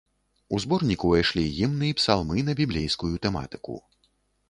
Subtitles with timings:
[0.55, 3.83] У зборнік увайшлі гімны і псалмы на біблейскую тэматыку.